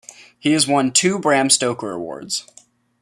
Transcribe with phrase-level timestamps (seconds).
[0.39, 2.47] He has won two Bram Stoker Awards.